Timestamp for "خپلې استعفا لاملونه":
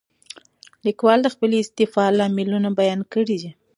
1.33-2.69